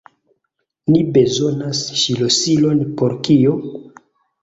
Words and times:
Ni 0.93 1.01
bezonas 1.19 1.83
ŝlosilon 2.07 2.85
por 3.03 3.19
kio? 3.29 3.59